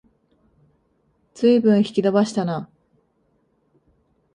[1.35, 2.67] ずいぶん引き延ばしたな